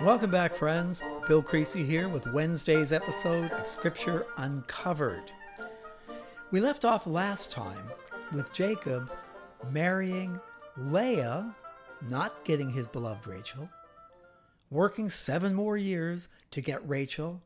[0.00, 1.02] Welcome back, friends.
[1.28, 5.30] Bill Creasy here with Wednesday's episode of Scripture Uncovered.
[6.50, 7.88] We left off last time
[8.32, 9.10] with Jacob
[9.70, 10.40] marrying
[10.76, 11.54] Leah,
[12.08, 13.70] not getting his beloved Rachel,
[14.68, 17.40] working seven more years to get Rachel,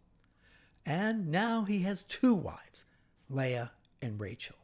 [0.87, 2.87] and now he has two wives,
[3.29, 4.57] Leah and Rachel.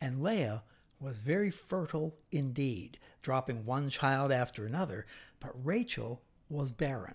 [0.00, 0.62] And Leah
[0.98, 5.04] was very fertile indeed, dropping one child after another,
[5.40, 7.14] but Rachel was barren.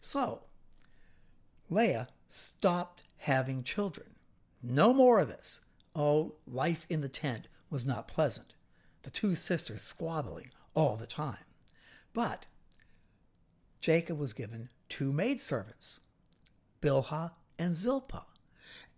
[0.00, 0.42] So,
[1.70, 4.10] Leah stopped having children.
[4.62, 5.60] No more of this.
[5.94, 8.54] Oh, life in the tent was not pleasant.
[9.02, 11.44] The two sisters squabbling all the time.
[12.12, 12.46] But
[13.80, 16.00] Jacob was given two maidservants,
[16.82, 18.26] Bilhah and Zilpah,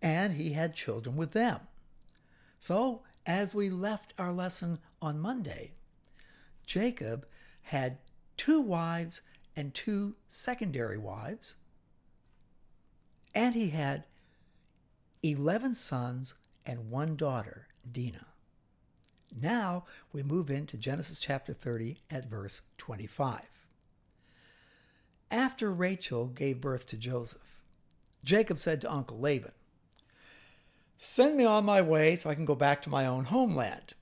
[0.02, 1.60] and he had children with them.
[2.58, 5.72] So, as we left our lesson on Monday,
[6.66, 7.26] Jacob
[7.62, 7.98] had
[8.40, 9.20] two wives
[9.54, 11.56] and two secondary wives,
[13.34, 14.04] and he had
[15.22, 18.28] 11 sons and one daughter, Dinah.
[19.38, 23.42] Now we move into Genesis chapter 30 at verse 25.
[25.30, 27.60] After Rachel gave birth to Joseph,
[28.24, 29.52] Jacob said to Uncle Laban,
[30.96, 33.92] Send me on my way so I can go back to my own homeland.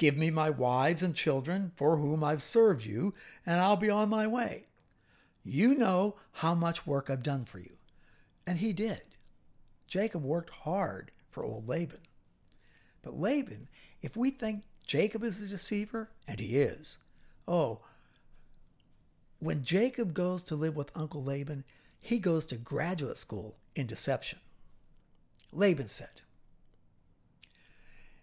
[0.00, 3.12] Give me my wives and children for whom I've served you,
[3.44, 4.64] and I'll be on my way.
[5.44, 7.76] You know how much work I've done for you.
[8.46, 9.02] And he did.
[9.86, 11.98] Jacob worked hard for old Laban.
[13.02, 13.68] But Laban,
[14.00, 16.96] if we think Jacob is the deceiver, and he is,
[17.46, 17.80] oh,
[19.38, 21.62] when Jacob goes to live with Uncle Laban,
[22.02, 24.38] he goes to graduate school in deception.
[25.52, 26.22] Laban said,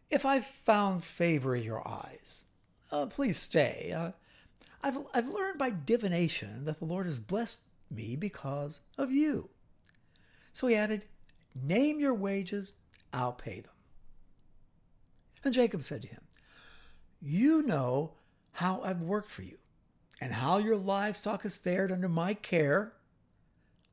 [0.09, 2.45] If I've found favor in your eyes,
[2.91, 3.93] uh, please stay.
[3.95, 4.11] Uh,
[4.81, 7.59] I've, I've learned by divination that the Lord has blessed
[7.91, 9.49] me because of you.
[10.53, 11.05] So he added,
[11.53, 12.73] Name your wages,
[13.13, 13.73] I'll pay them.
[15.43, 16.21] And Jacob said to him,
[17.21, 18.13] You know
[18.53, 19.57] how I've worked for you,
[20.21, 22.93] and how your livestock has fared under my care.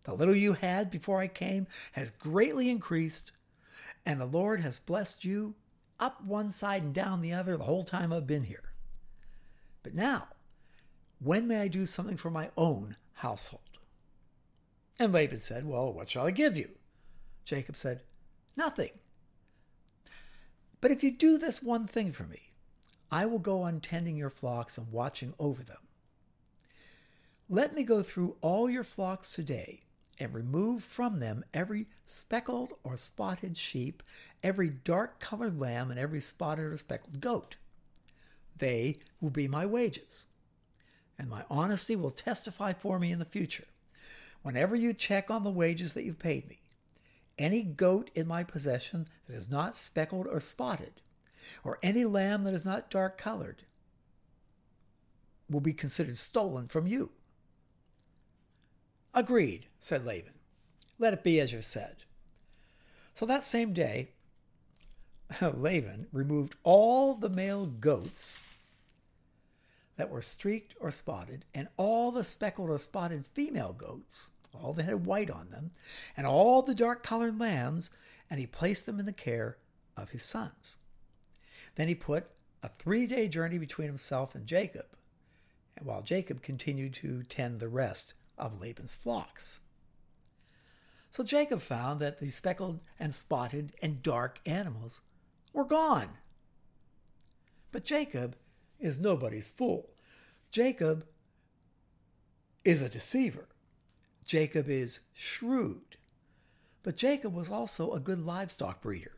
[0.04, 3.32] The little you had before I came has greatly increased,
[4.06, 5.54] and the Lord has blessed you
[6.00, 8.72] up one side and down the other the whole time I've been here.
[9.82, 10.28] But now,
[11.20, 13.62] when may I do something for my own household?
[14.98, 16.70] And Laban said, Well, what shall I give you?
[17.44, 18.02] Jacob said,
[18.56, 18.90] Nothing.
[20.80, 22.50] But if you do this one thing for me,
[23.10, 25.78] I will go on tending your flocks and watching over them.
[27.48, 29.83] Let me go through all your flocks today
[30.18, 34.02] and remove from them every speckled or spotted sheep,
[34.42, 37.56] every dark colored lamb, and every spotted or speckled goat.
[38.56, 40.26] They will be my wages,
[41.18, 43.66] and my honesty will testify for me in the future.
[44.42, 46.60] Whenever you check on the wages that you've paid me,
[47.38, 51.00] any goat in my possession that is not speckled or spotted,
[51.64, 53.62] or any lamb that is not dark colored,
[55.50, 57.10] will be considered stolen from you.
[59.14, 60.32] Agreed, said Laban.
[60.98, 62.04] Let it be as you said.
[63.14, 64.08] So that same day,
[65.40, 68.40] Laban removed all the male goats
[69.96, 74.84] that were streaked or spotted, and all the speckled or spotted female goats, all that
[74.84, 75.70] had white on them,
[76.16, 77.90] and all the dark colored lambs,
[78.28, 79.56] and he placed them in the care
[79.96, 80.78] of his sons.
[81.76, 82.26] Then he put
[82.62, 84.86] a three day journey between himself and Jacob,
[85.76, 89.60] and while Jacob continued to tend the rest of Laban's flocks.
[91.10, 95.00] So Jacob found that the speckled and spotted and dark animals
[95.52, 96.08] were gone.
[97.70, 98.36] But Jacob
[98.80, 99.90] is nobody's fool.
[100.50, 101.06] Jacob
[102.64, 103.48] is a deceiver.
[104.24, 105.96] Jacob is shrewd.
[106.82, 109.13] But Jacob was also a good livestock breeder.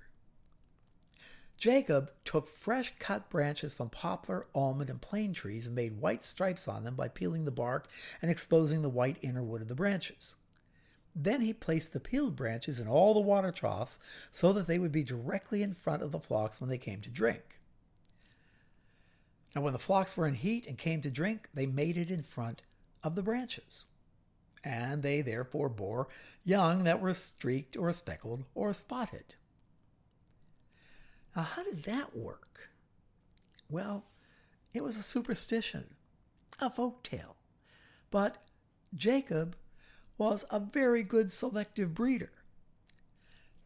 [1.57, 6.69] Jacob took fresh cut branches from poplar, almond, and plane trees and made white stripes
[6.69, 7.89] on them by peeling the bark
[8.21, 10.37] and exposing the white inner wood of the branches.
[11.15, 13.99] Then he placed the peeled branches in all the water troughs
[14.31, 17.11] so that they would be directly in front of the flocks when they came to
[17.11, 17.59] drink.
[19.55, 22.23] Now, when the flocks were in heat and came to drink, they made it in
[22.23, 22.61] front
[23.03, 23.87] of the branches.
[24.63, 26.09] And they therefore bore
[26.45, 29.37] young that were streaked or speckled or spotted.
[31.37, 32.71] Now, how did that work?
[33.69, 34.07] Well,
[34.73, 35.95] it was a superstition,
[36.61, 37.37] a folk tale.
[38.11, 38.39] But
[38.95, 39.55] Jacob
[40.17, 42.33] was a very good selective breeder.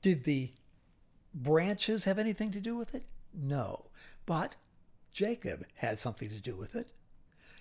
[0.03, 0.51] Did the
[1.33, 3.05] branches have anything to do with it?
[3.33, 3.87] No.
[4.27, 4.57] But
[5.13, 6.89] Jacob had something to do with it.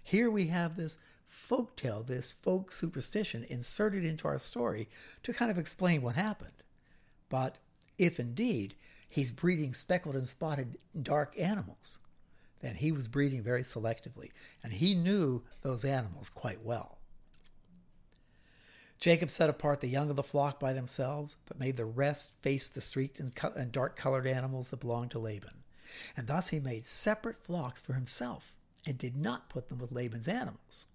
[0.02, 0.98] Here we have this
[1.28, 4.90] folk tale, this folk superstition inserted into our story
[5.22, 6.64] to kind of explain what happened.
[7.30, 7.60] But
[8.00, 8.74] if indeed
[9.10, 12.00] he's breeding speckled and spotted dark animals,
[12.62, 14.32] then he was breeding very selectively,
[14.64, 16.98] and he knew those animals quite well.
[19.00, 22.68] Jacob set apart the young of the flock by themselves, but made the rest face
[22.68, 25.64] the streaked and dark colored animals that belonged to Laban.
[26.18, 28.54] And thus he made separate flocks for himself,
[28.86, 30.88] and did not put them with Laban's animals.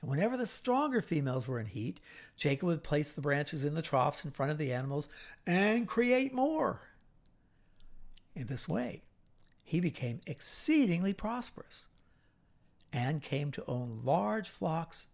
[0.00, 2.00] And whenever the stronger females were in heat,
[2.36, 5.08] Jacob would place the branches in the troughs in front of the animals
[5.46, 6.80] and create more.
[8.34, 9.02] In this way,
[9.62, 11.88] he became exceedingly prosperous
[12.92, 15.08] and came to own large flocks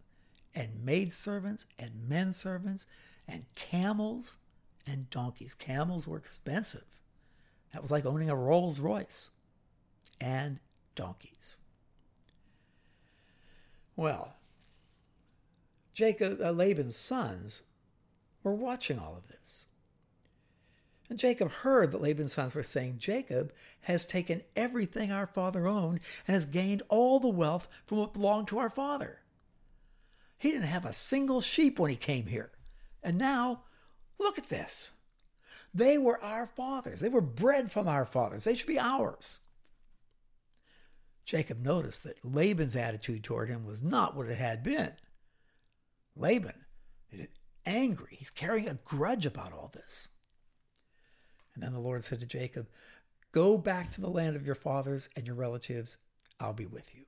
[0.55, 2.87] and maidservants and men servants
[3.27, 4.39] and camels
[4.87, 5.55] and donkeys.
[5.55, 6.85] Camels were expensive.
[7.73, 9.31] That was like owning a Rolls Royce
[10.21, 10.59] and
[10.95, 11.59] donkeys.
[13.95, 14.35] Well,
[15.93, 17.65] Jacob, uh, Laban's sons
[18.43, 19.67] were watching all of this.
[21.09, 23.53] And Jacob heard that Laban's sons were saying, Jacob
[23.83, 28.49] has taken everything our father owned and has gained all the wealth from what belonged
[28.49, 29.21] to our father.
[30.37, 32.53] He didn't have a single sheep when he came here.
[33.03, 33.63] And now,
[34.19, 34.93] look at this.
[35.75, 37.01] They were our fathers.
[37.01, 38.45] They were bred from our fathers.
[38.45, 39.41] They should be ours.
[41.25, 44.93] Jacob noticed that Laban's attitude toward him was not what it had been.
[46.17, 46.65] Laban
[47.11, 47.27] is
[47.67, 48.17] angry.
[48.19, 50.09] He's carrying a grudge about all this.
[51.59, 52.69] And then the Lord said to Jacob,
[53.33, 55.99] Go back to the land of your fathers and your relatives.
[56.39, 57.03] I'll be with you.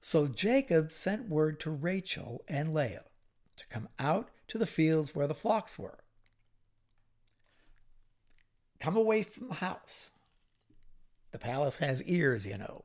[0.00, 3.04] So Jacob sent word to Rachel and Leah
[3.58, 5.98] to come out to the fields where the flocks were.
[8.80, 10.12] Come away from the house.
[11.30, 12.84] The palace has ears, you know.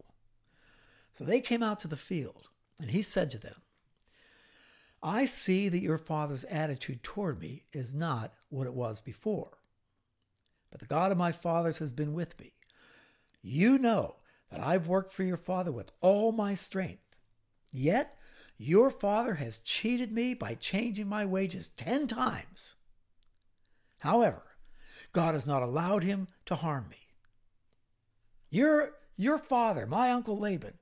[1.13, 3.61] So they came out to the field, and he said to them,
[5.01, 9.51] I see that your father's attitude toward me is not what it was before.
[10.71, 12.53] But the God of my fathers has been with me.
[13.41, 14.15] You know
[14.49, 17.17] that I've worked for your father with all my strength.
[17.71, 18.17] Yet
[18.57, 22.75] your father has cheated me by changing my wages ten times.
[23.99, 24.43] However,
[25.13, 26.97] God has not allowed him to harm me.
[28.49, 30.75] Your, your father, my uncle Laban,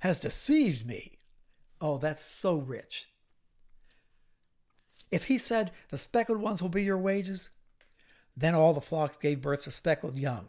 [0.00, 1.18] has deceived me.
[1.80, 3.08] Oh, that's so rich.
[5.10, 7.50] If he said, The speckled ones will be your wages,
[8.40, 10.48] then all the flocks gave birth to speckled young.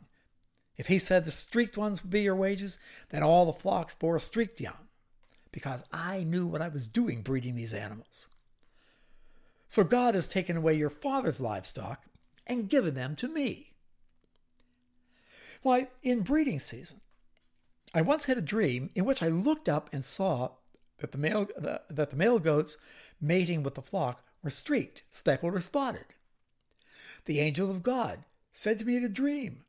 [0.78, 4.20] If he said, The streaked ones would be your wages, then all the flocks bore
[4.20, 4.88] streaked young,
[5.52, 8.30] because I knew what I was doing breeding these animals.
[9.68, 12.06] So God has taken away your father's livestock
[12.48, 13.74] and given them to me.
[15.62, 17.02] Why, in breeding season,
[17.94, 20.52] I once had a dream in which I looked up and saw
[21.00, 22.78] that the male, the, that the male goats
[23.20, 26.16] mating with the flock were streaked, speckled, or spotted.
[27.26, 28.24] The angel of God
[28.54, 29.64] said to me in a dream,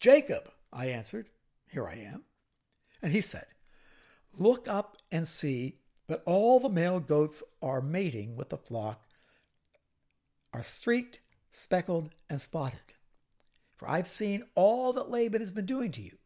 [0.00, 1.26] Jacob, I answered,
[1.68, 2.24] Here I am.
[3.02, 3.46] And he said,
[4.36, 5.78] Look up and see
[6.08, 9.04] that all the male goats are mating with the flock,
[10.52, 11.20] are streaked,
[11.50, 12.78] speckled, and spotted.
[13.76, 16.16] For I've seen all that Laban has been doing to you.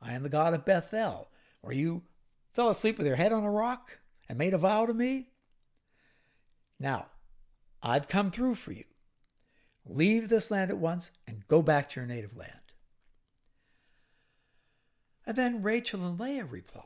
[0.00, 1.28] I am the God of Bethel,
[1.60, 2.02] where you
[2.52, 3.98] fell asleep with your head on a rock
[4.28, 5.30] and made a vow to me.
[6.78, 7.06] Now,
[7.82, 8.84] I've come through for you.
[9.88, 12.60] Leave this land at once and go back to your native land.
[15.26, 16.84] And then Rachel and Leah replied,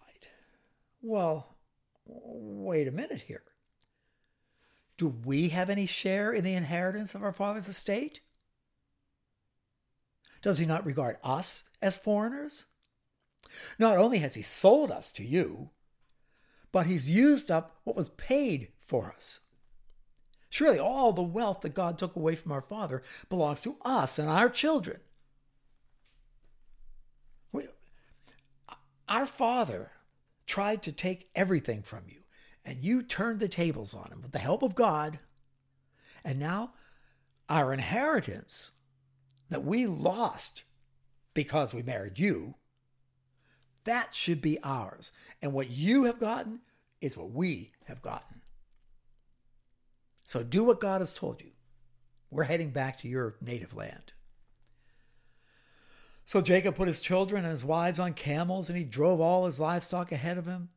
[1.03, 1.57] Well,
[2.07, 3.43] wait a minute here.
[4.97, 8.21] Do we have any share in the inheritance of our father's estate?
[10.43, 12.67] Does he not regard us as foreigners?
[13.79, 15.71] Not only has he sold us to you,
[16.73, 19.41] but he's used up what was paid for us.
[20.51, 24.29] Surely all the wealth that God took away from our father belongs to us and
[24.29, 24.99] our children.
[27.53, 27.69] We,
[29.09, 29.93] our father
[30.47, 32.23] tried to take everything from you,
[32.65, 35.21] and you turned the tables on him with the help of God.
[36.25, 36.73] And now
[37.49, 38.73] our inheritance
[39.51, 40.65] that we lost
[41.33, 42.55] because we married you,
[43.85, 45.13] that should be ours.
[45.41, 46.61] And what you have gotten
[47.01, 48.40] is what we have gotten.
[50.31, 51.51] So do what God has told you.
[52.31, 54.13] We're heading back to your native land.
[56.25, 59.59] So Jacob put his children and his wives on camels, and he drove all his
[59.59, 60.69] livestock ahead of him,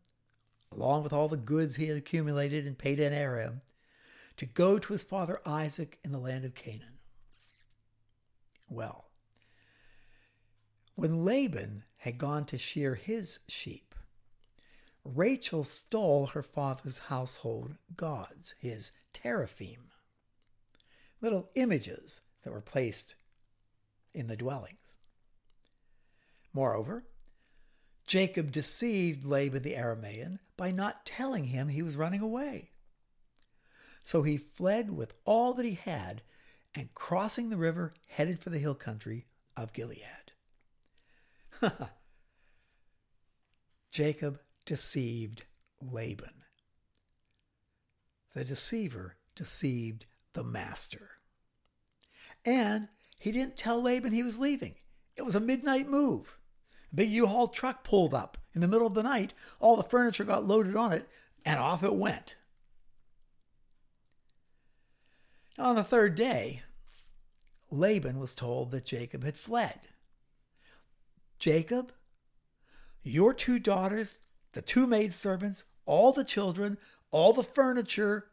[0.71, 3.61] along with all the goods he had accumulated in Padan Aram,
[4.37, 6.97] to go to his father Isaac in the land of Canaan.
[8.67, 9.05] Well,
[10.95, 13.93] when Laban had gone to shear his sheep,
[15.05, 19.91] Rachel stole her father's household gods, his teraphim,
[21.21, 23.15] little images that were placed
[24.13, 24.97] in the dwellings.
[26.53, 27.05] Moreover,
[28.05, 32.69] Jacob deceived Laban the Aramean by not telling him he was running away.
[34.03, 36.21] So he fled with all that he had
[36.75, 40.33] and crossing the river headed for the hill country of Gilead.
[43.91, 45.45] Jacob deceived
[45.81, 46.42] Laban.
[48.33, 51.11] The deceiver deceived the master.
[52.45, 54.75] And he didn't tell Laban he was leaving.
[55.15, 56.37] It was a midnight move.
[56.91, 59.33] A big U-Haul truck pulled up in the middle of the night.
[59.59, 61.07] All the furniture got loaded on it,
[61.45, 62.35] and off it went.
[65.57, 66.63] On the third day,
[67.69, 69.79] Laban was told that Jacob had fled.
[71.37, 71.91] Jacob,
[73.03, 74.19] your two daughters,
[74.53, 76.77] the two maidservants, all the children,
[77.13, 78.25] all the furniture,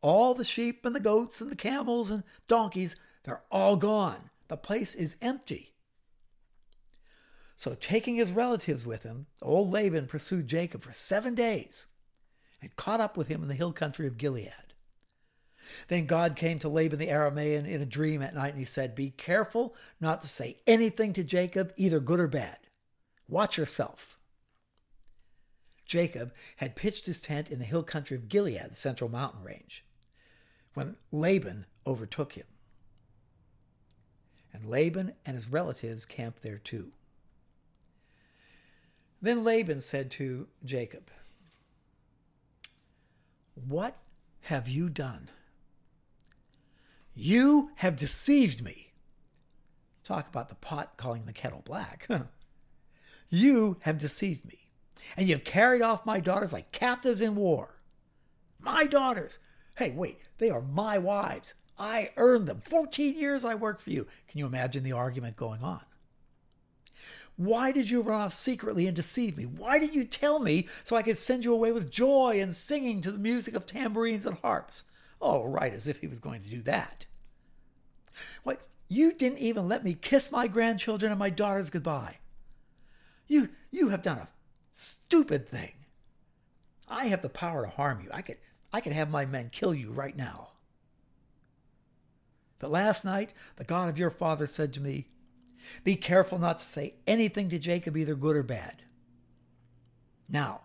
[0.00, 4.30] all the sheep and the goats and the camels and donkeys, they're all gone.
[4.48, 5.74] The place is empty.
[7.56, 11.88] So, taking his relatives with him, old Laban pursued Jacob for seven days
[12.62, 14.74] and caught up with him in the hill country of Gilead.
[15.88, 18.94] Then God came to Laban the Aramean in a dream at night and he said,
[18.94, 22.58] Be careful not to say anything to Jacob, either good or bad.
[23.28, 24.19] Watch yourself.
[25.90, 29.84] Jacob had pitched his tent in the hill country of Gilead, the central mountain range,
[30.72, 32.46] when Laban overtook him.
[34.52, 36.92] And Laban and his relatives camped there too.
[39.20, 41.10] Then Laban said to Jacob,
[43.56, 43.96] What
[44.42, 45.28] have you done?
[47.16, 48.92] You have deceived me.
[50.04, 52.06] Talk about the pot calling the kettle black.
[53.28, 54.59] you have deceived me,
[55.16, 57.76] and you have carried off my daughters like captives in war.
[58.58, 59.38] My daughters.
[59.76, 61.54] Hey, wait, they are my wives.
[61.78, 62.60] I earned them.
[62.60, 64.06] 14 years I worked for you.
[64.28, 65.80] Can you imagine the argument going on?
[67.36, 69.44] Why did you run off secretly and deceive me?
[69.44, 73.00] Why did you tell me so I could send you away with joy and singing
[73.00, 74.84] to the music of tambourines and harps?
[75.22, 77.06] Oh, right, as if he was going to do that.
[78.42, 78.60] What?
[78.88, 82.18] You didn't even let me kiss my grandchildren and my daughters goodbye.
[83.26, 84.28] You, you have done a
[84.72, 85.72] stupid thing.
[86.88, 88.10] I have the power to harm you.
[88.12, 88.38] I could,
[88.72, 90.48] I could have my men kill you right now.
[92.58, 95.06] But last night, the God of your father said to me,
[95.84, 98.82] be careful not to say anything to Jacob, either good or bad.
[100.28, 100.62] Now,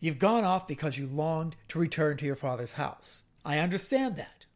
[0.00, 3.24] you've gone off because you longed to return to your father's house.
[3.44, 4.46] I understand that.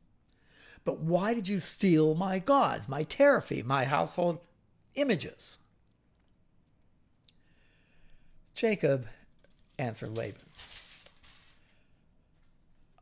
[0.84, 4.40] But why did you steal my gods, my teraphim, my household
[4.94, 5.58] images?
[8.54, 9.06] Jacob
[9.78, 10.42] answered Laban.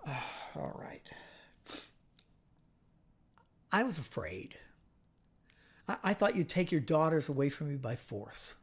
[0.07, 1.11] Ah, all right.
[3.73, 4.57] I was afraid
[5.91, 8.55] I, I thought you'd take your daughters away from me by force.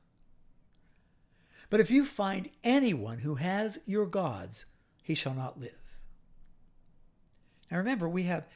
[1.70, 4.66] But if you find anyone who has your gods,
[5.04, 5.76] he shall not live.
[7.70, 8.48] Now remember, we have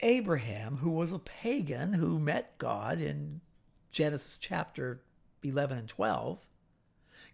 [0.00, 3.42] Abraham, who was a pagan who met God in
[3.90, 5.02] Genesis chapter
[5.42, 6.46] 11 and 12.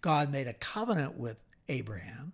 [0.03, 2.33] God made a covenant with Abraham.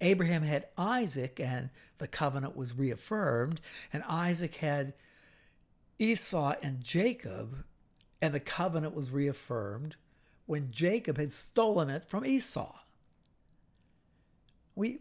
[0.00, 3.60] Abraham had Isaac, and the covenant was reaffirmed.
[3.92, 4.92] And Isaac had
[5.98, 7.64] Esau and Jacob,
[8.20, 9.96] and the covenant was reaffirmed
[10.46, 12.74] when Jacob had stolen it from Esau.
[14.74, 15.00] We,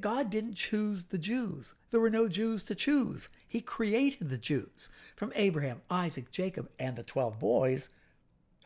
[0.00, 1.72] God didn't choose the Jews.
[1.90, 3.28] There were no Jews to choose.
[3.46, 7.90] He created the Jews from Abraham, Isaac, Jacob, and the 12 boys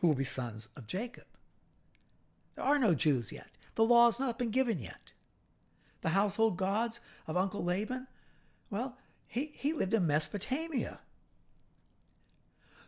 [0.00, 1.25] who will be sons of Jacob.
[2.58, 3.50] There are no Jews yet.
[3.76, 5.12] The law has not been given yet.
[6.00, 6.98] The household gods
[7.28, 8.08] of Uncle Laban,
[8.68, 8.98] well,
[9.28, 10.98] he, he lived in Mesopotamia.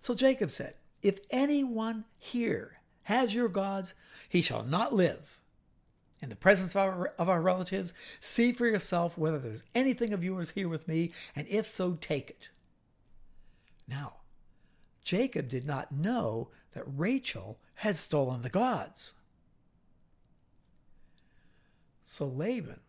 [0.01, 3.95] So Jacob said, If anyone here has your gods,
[4.29, 5.39] he shall not live.
[6.21, 10.25] In the presence of our, of our relatives, see for yourself whether there's anything of
[10.25, 12.49] yours here with me, and if so, take it.
[13.87, 14.15] Now,
[15.05, 19.15] Jacob did not know that Rachel had stolen the gods.
[22.11, 22.81] So Laban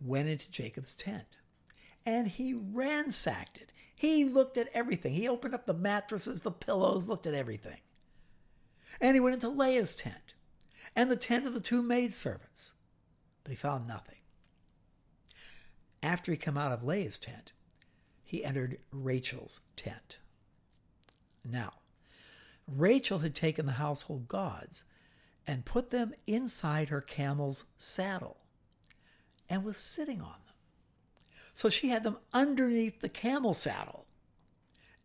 [0.00, 1.38] went into Jacob's tent,
[2.06, 5.14] and he ransacked it he looked at everything.
[5.14, 7.80] He opened up the mattresses, the pillows, looked at everything.
[9.00, 10.34] And he went into Leah's tent
[10.94, 12.74] and the tent of the two maidservants,
[13.42, 14.18] but he found nothing.
[16.02, 17.52] After he came out of Leah's tent,
[18.22, 20.18] he entered Rachel's tent.
[21.44, 21.74] Now,
[22.70, 24.84] Rachel had taken the household gods
[25.46, 28.43] and put them inside her camel's saddle
[29.54, 30.54] and was sitting on them.
[31.54, 34.06] So she had them underneath the camel saddle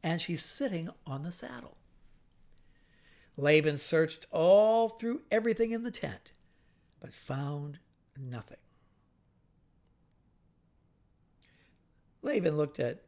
[0.02, 1.78] and she's sitting on the saddle.
[3.38, 6.32] Laban searched all through everything in the tent,
[7.00, 7.78] but found
[8.18, 8.58] nothing.
[12.24, 13.04] Laban looked at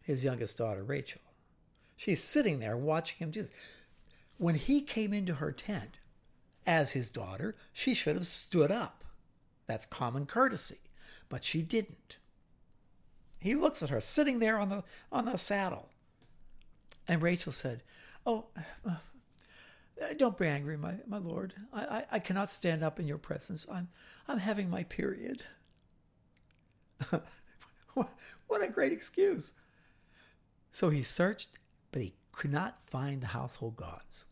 [0.00, 1.20] his youngest daughter, Rachel.
[1.94, 3.52] She's sitting there watching him do this.
[4.38, 5.98] When he came into her tent
[6.66, 9.04] as his daughter, she should have stood up.
[9.66, 10.78] That's common courtesy,
[11.28, 12.18] but she didn't.
[13.40, 15.90] He looks at her sitting there on the on the saddle.
[17.08, 17.82] And Rachel said,
[18.24, 18.46] "Oh,
[18.88, 18.96] uh,
[20.16, 21.54] don't be angry, my, my lord.
[21.72, 23.66] I, I, I cannot stand up in your presence.
[23.70, 23.88] I'm
[24.26, 25.42] I'm having my period."
[27.94, 29.52] what a great excuse.
[30.72, 31.58] So he searched,
[31.92, 34.26] but he could not find the household gods.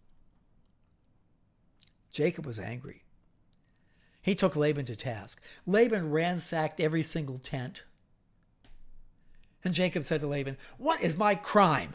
[2.10, 3.03] Jacob was angry.
[4.24, 5.38] He took Laban to task.
[5.66, 7.84] Laban ransacked every single tent.
[9.62, 11.94] And Jacob said to Laban, What is my crime?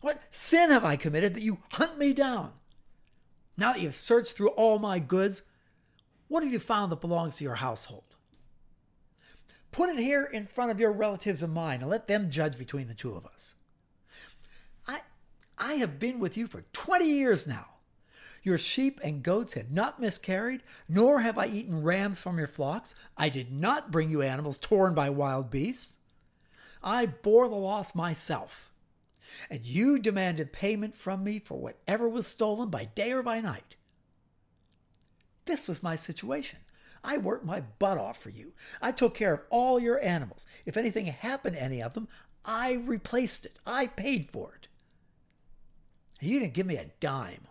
[0.00, 2.52] What sin have I committed that you hunt me down?
[3.56, 5.42] Now that you've searched through all my goods,
[6.28, 8.14] what have you found that belongs to your household?
[9.72, 12.86] Put it here in front of your relatives and mine and let them judge between
[12.86, 13.56] the two of us.
[14.86, 15.00] I,
[15.58, 17.77] I have been with you for 20 years now.
[18.42, 22.94] Your sheep and goats had not miscarried, nor have I eaten rams from your flocks.
[23.16, 25.98] I did not bring you animals torn by wild beasts.
[26.82, 28.72] I bore the loss myself.
[29.50, 33.76] And you demanded payment from me for whatever was stolen by day or by night.
[35.44, 36.60] This was my situation.
[37.04, 38.52] I worked my butt off for you.
[38.80, 40.46] I took care of all your animals.
[40.66, 42.08] If anything happened to any of them,
[42.44, 43.58] I replaced it.
[43.66, 44.68] I paid for it.
[46.20, 47.46] And you didn't give me a dime.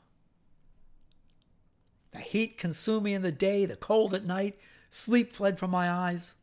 [2.18, 4.58] The heat consumed me in the day, the cold at night,
[4.90, 6.34] sleep fled from my eyes.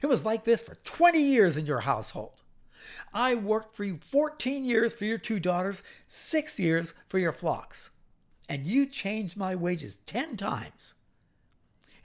[0.00, 2.42] It was like this for 20 years in your household.
[3.12, 7.90] I worked for you 14 years for your two daughters, six years for your flocks,
[8.48, 10.94] and you changed my wages 10 times.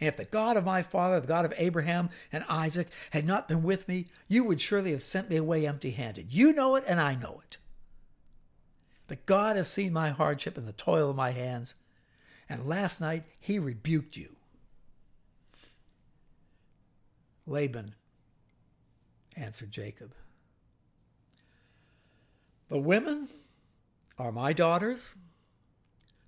[0.01, 3.47] And if the God of my father, the God of Abraham and Isaac, had not
[3.47, 6.33] been with me, you would surely have sent me away empty handed.
[6.33, 7.57] You know it, and I know it.
[9.07, 11.75] But God has seen my hardship and the toil of my hands,
[12.51, 14.35] and last night he rebuked you.
[17.47, 17.95] Laban
[19.37, 20.13] answered Jacob.
[22.67, 23.29] The women
[24.19, 25.15] are my daughters,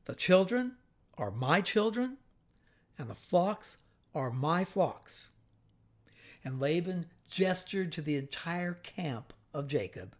[0.05, 0.77] the children
[1.17, 2.15] are my children,
[2.97, 3.79] and the flocks
[4.15, 5.31] are my flocks.
[6.45, 10.15] And Laban gestured to the entire camp of Jacob,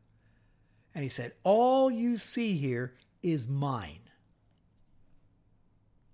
[0.94, 4.03] and he said, All you see here is mine.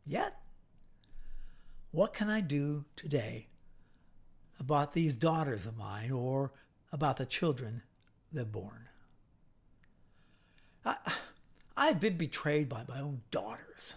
[0.09, 0.41] Yet,
[1.91, 3.45] what can I do today
[4.59, 6.51] about these daughters of mine or
[6.91, 7.83] about the children
[8.33, 8.89] they've born?
[10.83, 10.95] I,
[11.77, 13.93] I've been betrayed by my own daughters.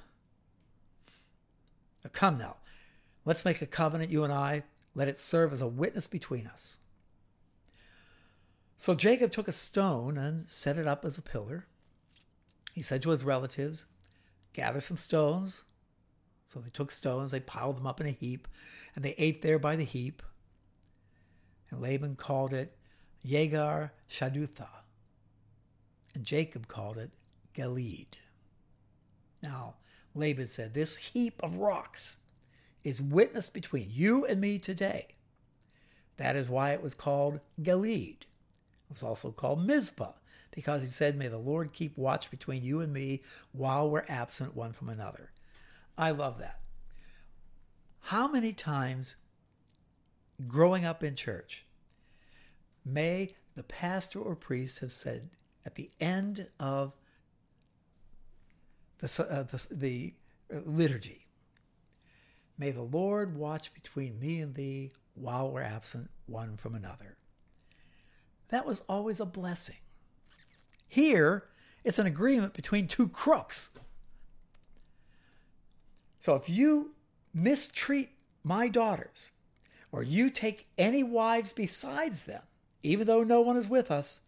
[2.05, 2.57] Now, come now,
[3.25, 4.65] let's make a covenant, you and I.
[4.95, 6.81] Let it serve as a witness between us.
[8.77, 11.65] So Jacob took a stone and set it up as a pillar.
[12.75, 13.87] He said to his relatives,
[14.53, 15.63] Gather some stones.
[16.53, 18.47] So they took stones, they piled them up in a heap,
[18.95, 20.23] and they ate there by the heap.
[21.71, 22.77] And Laban called it
[23.27, 24.69] Yegar Shadutha.
[26.15, 27.11] And Jacob called it
[27.55, 28.19] Gilead.
[29.43, 29.77] Now,
[30.15, 32.19] Laban said, This heap of rocks
[32.85, 35.07] is witness between you and me today.
[36.19, 38.27] That is why it was called Gilead.
[38.91, 40.13] It was also called Mizpah,
[40.51, 44.55] because he said, May the Lord keep watch between you and me while we're absent
[44.55, 45.32] one from another.
[45.97, 46.61] I love that.
[48.01, 49.17] How many times
[50.47, 51.67] growing up in church
[52.85, 55.31] may the pastor or priest have said
[55.65, 56.93] at the end of
[58.99, 60.15] the, uh, the, the
[60.65, 61.27] liturgy.
[62.59, 67.17] May the Lord watch between me and thee while we're absent one from another.
[68.49, 69.77] That was always a blessing.
[70.89, 71.45] Here,
[71.85, 73.77] it's an agreement between two crooks.
[76.23, 76.93] So if you
[77.35, 78.11] mistreat
[78.45, 79.33] my daughters,
[79.91, 82.43] or you take any wives besides them,
[82.85, 84.21] even though no one is with us,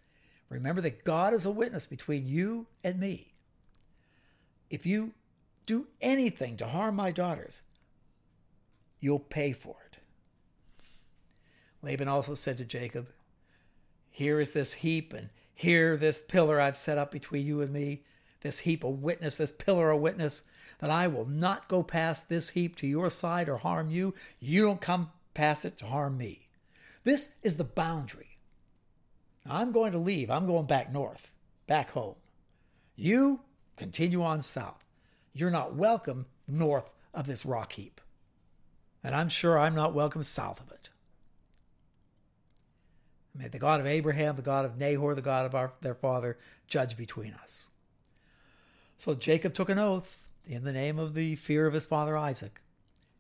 [0.49, 3.35] remember that God is a witness between you and me.
[4.71, 5.13] If you
[5.69, 7.63] do anything to harm my daughters,
[8.99, 9.99] you'll pay for it.
[11.81, 13.07] Laban also said to Jacob,
[14.11, 18.03] Here is this heap, and here this pillar I've set up between you and me,
[18.41, 20.49] this heap a witness, this pillar a witness.
[20.85, 24.13] That I will not go past this heap to your side or harm you.
[24.39, 26.47] You don't come past it to harm me.
[27.05, 28.37] This is the boundary.
[29.49, 30.31] I'm going to leave.
[30.31, 31.33] I'm going back north,
[31.67, 32.17] back home.
[32.97, 33.41] You
[33.79, 34.85] continue on south.
[35.33, 38.03] You're not welcome north of this rock heap.
[39.03, 40.91] And I'm sure I'm not welcome south of it.
[43.35, 46.37] May the God of Abraham, the God of Nahor, the God of our, their father,
[46.67, 47.71] judge between us.
[48.99, 52.61] So Jacob took an oath in the name of the fear of his father Isaac,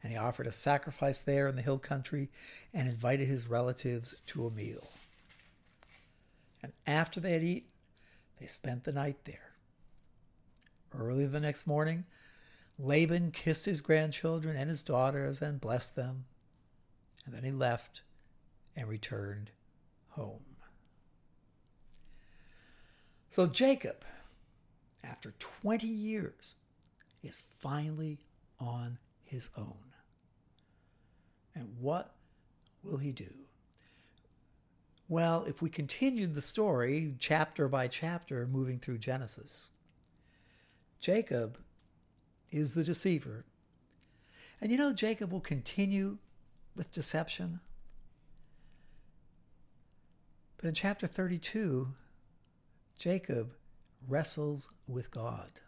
[0.03, 2.29] and he offered a sacrifice there in the hill country
[2.73, 4.89] and invited his relatives to a meal.
[6.63, 7.69] And after they had eaten,
[8.41, 9.53] they spent the night there.
[10.93, 12.05] Early the next morning,
[12.79, 16.25] Laban kissed his grandchildren and his daughters and blessed them,
[17.25, 18.03] and then he left
[18.77, 19.51] and returned
[20.11, 20.45] home.
[23.31, 24.05] So Jacob,
[25.03, 26.57] after 20 years,
[27.25, 28.19] is finally
[28.61, 29.79] on his own.
[31.55, 32.15] And what
[32.83, 33.33] will he do?
[35.09, 39.69] Well, if we continued the story chapter by chapter, moving through Genesis,
[41.01, 41.59] Jacob
[42.51, 43.45] is the deceiver.
[44.61, 46.19] And you know, Jacob will continue
[46.75, 47.61] with deception
[50.65, 51.89] but in chapter 32,
[52.97, 53.53] Jacob
[54.09, 55.61] wrestles with God.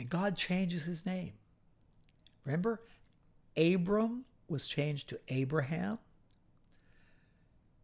[0.00, 1.34] And God changes his name.
[2.46, 2.80] Remember,
[3.54, 5.98] Abram was changed to Abraham,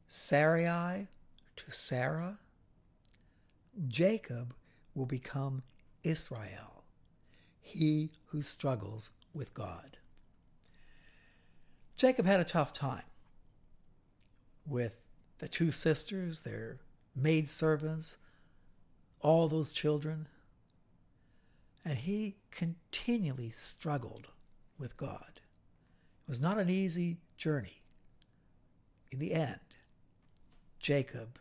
[0.09, 1.09] Sarai
[1.57, 2.39] to Sarah.
[3.87, 4.55] Jacob
[4.95, 5.63] will become
[6.05, 6.85] Israel,
[7.61, 9.99] he who struggles with God.
[11.99, 13.05] Jacob had a tough time
[14.67, 15.05] with
[15.37, 16.79] the two sisters, their
[17.15, 18.17] maid servants,
[19.21, 20.29] all those children.
[21.87, 24.27] And he continually struggled
[24.77, 25.35] with God.
[25.37, 27.83] It was not an easy journey.
[29.12, 29.61] In the end,
[30.81, 31.38] Jacob,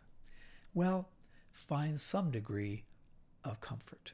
[0.72, 1.08] well,
[1.52, 2.84] finds some degree
[3.44, 4.12] of comfort.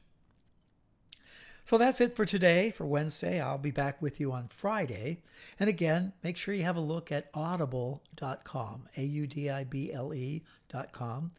[1.65, 3.39] So that's it for today, for Wednesday.
[3.39, 5.21] I'll be back with you on Friday.
[5.59, 9.93] And again, make sure you have a look at audible.com, A U D I B
[9.93, 11.31] L E.com.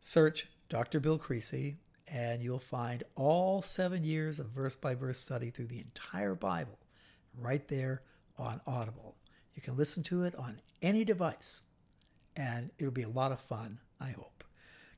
[0.00, 1.00] Search Dr.
[1.00, 1.78] Bill Creasy,
[2.12, 6.78] and you'll find all seven years of verse by verse study through the entire Bible
[7.38, 8.02] right there
[8.38, 9.16] on Audible.
[9.54, 11.62] You can listen to it on any device,
[12.36, 14.44] and it'll be a lot of fun, I hope.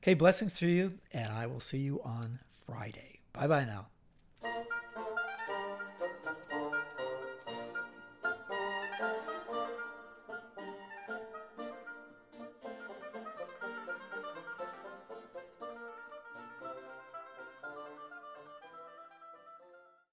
[0.03, 3.19] Okay, blessings to you, and I will see you on Friday.
[3.33, 3.87] Bye bye now.